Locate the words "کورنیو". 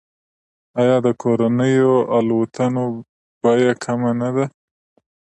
1.21-1.93